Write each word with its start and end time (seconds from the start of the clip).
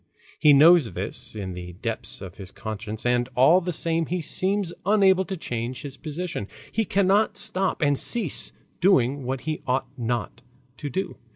He 0.39 0.51
knows 0.51 0.93
this 0.93 1.35
in 1.35 1.53
the 1.53 1.73
depths 1.73 2.21
of 2.21 2.37
his 2.37 2.49
conscience, 2.49 3.05
and 3.05 3.29
all 3.35 3.61
the 3.61 3.71
same 3.71 4.07
he 4.07 4.19
seems 4.19 4.73
unable 4.83 5.25
to 5.25 5.37
change 5.37 5.83
his 5.83 5.95
position; 5.95 6.47
he 6.71 6.85
cannot 6.85 7.37
stop 7.37 7.83
and 7.83 7.95
cease 7.95 8.51
doing 8.79 9.25
what 9.25 9.41
he 9.41 9.61
ought 9.67 9.85
not 9.99 10.41
to 10.77 10.89
do. 10.89 11.17